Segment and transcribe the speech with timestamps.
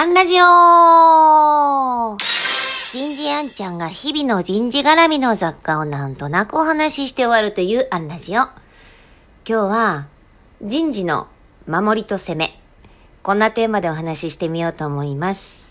[0.00, 8.40] アンラジオ人事アンちゃんが日々の人事絡みの雑貨をなんとなくお話しして終わるというアンラジオ。
[8.40, 8.54] 今
[9.44, 10.08] 日は
[10.62, 11.28] 人事の
[11.66, 12.58] 守りと攻め。
[13.22, 15.70] こんなテーマでお話ししてみようと思います。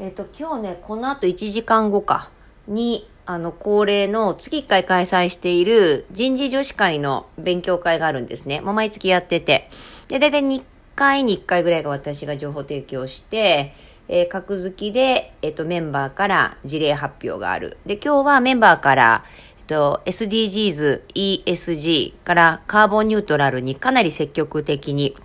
[0.00, 2.30] えっ、と、今日ね、この後1時間後か
[2.66, 8.60] に、あの、恒例の月1回開催している人事女子会の勉強会があるんですね。
[8.60, 9.70] もう毎月やってて。
[10.08, 10.64] で、だいたい2
[11.00, 13.72] 回に1回ぐらいが私が情報提供して、
[14.06, 17.78] えー格付きで、えっ、と、メンバーから事例発表がある。
[17.86, 19.24] で、今日はメンバーから、
[19.60, 25.16] えっと、SDGs、ESG からカーボンニュートラルにかなり積極的に、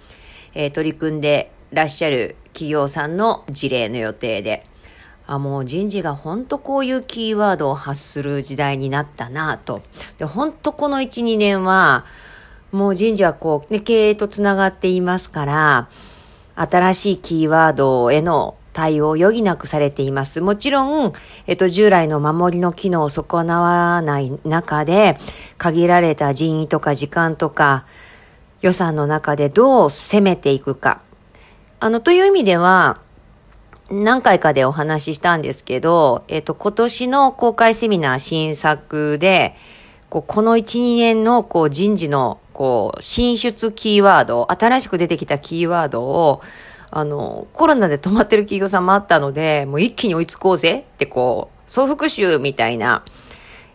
[0.54, 4.66] えー取り組んでらっしゃる企業さんの事例の予定で、
[5.28, 9.82] あ、もう人事が本当こういうキーワードを発する時代になったなと。
[10.20, 12.06] で、本当この1、2年は、
[12.72, 15.90] もう人事はこう、ね、経営とつながっていますから、
[16.56, 20.42] 新しいキーワードへの対応を余儀なくされています。
[20.42, 21.14] もちろん、
[21.48, 25.18] えっと、従来の守りの機能を損なわない中で、
[25.58, 27.86] 限られた人員とか時間とか、
[28.62, 31.02] 予算の中でどう攻めていくか。
[31.80, 33.00] あの、という意味では、
[33.90, 39.56] 何回かでお話ししたんですけど、えっと、今年の公開セミナー新作で、
[40.10, 46.42] こうこの1、2年のこう人事のこう進出キーワード、新しく出てきたキーワードを、
[46.92, 53.04] あの、コロナで止まってる企業さんもあったので、もう一気に追いつこうぜってこう、総復習みたいな、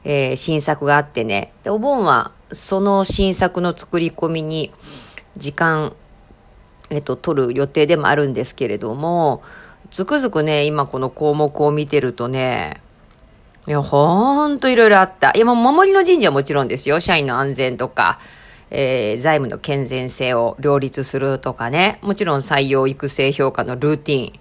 [0.05, 1.53] えー新作があってね。
[1.63, 4.73] で、お盆はその新作の作り込みに
[5.37, 5.93] 時間、
[6.89, 9.43] えっと、取る予定でもあるんですけれども、
[9.91, 12.81] つくづくね、今この項目を見てるとね、
[13.69, 15.33] いや、ほんといろいろあった。
[15.35, 16.99] いや、もう守りの人事はもちろんですよ。
[16.99, 18.19] 社員の安全とか、
[18.71, 21.99] えー財務の健全性を両立するとかね。
[22.03, 24.33] もちろん採用育成評価のルーティン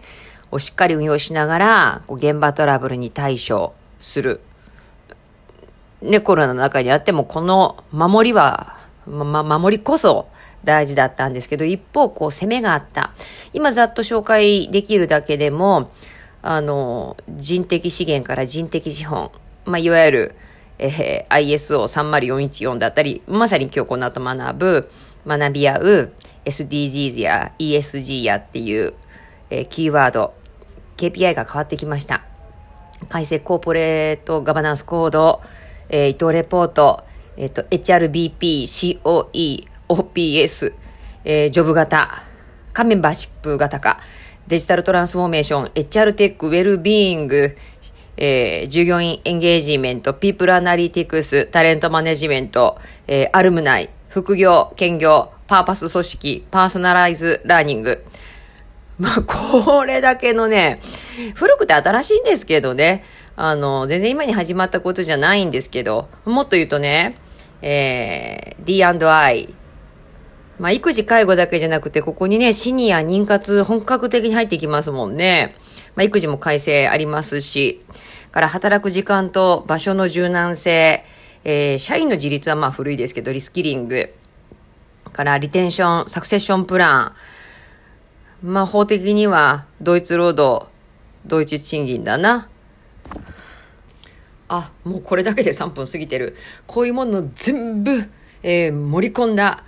[0.51, 4.39] をしっかり運用しながら、現場トラブルに対処する。
[6.01, 10.29] ね、コロナの中にあっても、この守りは、ま、ま守りこそ
[10.63, 13.11] 大事だったんですけど、一方、こう、攻めがあった。
[13.51, 15.91] 今、ざっと紹介できるだけでも、
[16.41, 19.31] あの、人的資源から人的資本、
[19.65, 20.35] まあ、いわゆる、
[20.77, 24.89] えー ISO30414 だったり、まさに今日この後学ぶ、
[25.27, 26.13] 学び合う
[26.45, 28.93] SDGs や ESG やっていう、
[29.49, 30.33] えーキーワード、
[30.97, 32.23] KPI が変わってきました。
[33.09, 35.41] 改正コーポレートガバナンスコード、
[35.89, 37.03] えー伊藤レポート、
[37.35, 40.73] えっ、と、HRBP、COE、OPS、
[41.25, 42.23] えージョブ型、
[42.71, 43.99] カメンバーシップ型化、
[44.49, 47.55] デジタルトランスフォーメーション、HR テック、ウェルビーイング、
[48.17, 58.03] えー従業員エンゲージメント、 people analytics、タレントマネジメント、えーアルムナイ、副業、兼業、パーパス組織、 personalize learning、
[58.97, 60.79] まあ、これだけのね、
[61.35, 63.03] 古くて新しいんですけどね、
[63.35, 67.17] あの、全然今に始まったことじゃないんですけど、もっと言うとね、
[67.61, 69.53] えー、D&I、
[70.59, 75.55] まあ、育児介護だけじゃなくて、ここにね、シニア、妊活、本格的に入ってきますもんね。
[75.95, 77.81] まあ、育児も改正ありますし、
[78.31, 81.05] から働く時間と場所の柔軟性、
[81.45, 84.13] えー、社員の自立はまあ古いですけど、リスキリング、
[85.13, 87.15] からリテンション、サクセッションプラン、
[88.43, 90.67] まあ法的にはドイツ労働、
[91.25, 92.49] ドイツ賃金だな。
[94.49, 96.35] あ、もうこれだけで3分過ぎてる。
[96.67, 98.09] こういうもの全部、
[98.43, 99.63] えー盛り込んだ。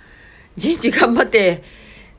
[0.56, 1.62] 人事頑張って、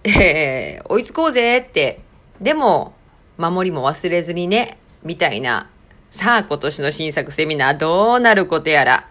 [0.03, 2.01] えー追いつこうぜって。
[2.41, 2.93] でも、
[3.37, 5.69] 守りも忘れずにね、みたいな。
[6.11, 9.07] さあ、今年の新作セミナーどうなることやら。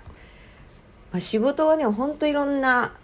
[1.11, 2.95] まあ、仕事はね、ほんといろんな、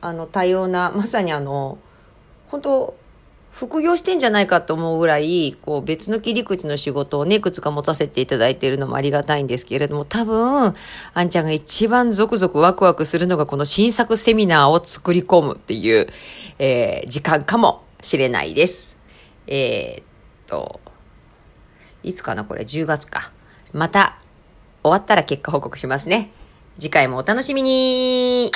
[0.00, 1.78] あの、多様な、まさにあの、
[2.48, 2.96] 本当
[3.54, 10.74] 副業してんじゃないかと思うぐらい、こう別の切り口の仕事をね、いくつか持たせていただいているのもありがたいんですけれども、多分、
[11.14, 16.08] あんちゃんが一番ゾクゾクワクワクするのがこの新作セミナーを作り込むっていう、
[16.58, 18.96] えー時間かもしれないです。
[19.46, 20.04] えーっ
[20.48, 20.80] と、
[22.02, 23.30] いつかなこれ？10月か。
[23.72, 24.18] また、
[24.82, 26.32] 終わったら結果報告しますね。
[26.80, 28.50] 次回もお楽しみに